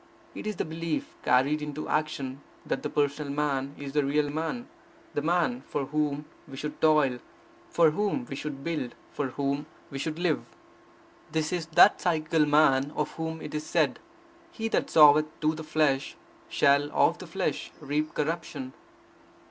[0.33, 4.67] It is the belief, carried into action, that the personal man is the real man,
[5.13, 7.19] the man for whom we should toil,
[7.69, 10.43] for whom we should build, for whom we should live.
[11.31, 13.99] This is that psychical man of whom it is said:
[14.51, 16.15] he that soweth to the flesh,
[16.49, 18.73] shall of the flesh reap corruption.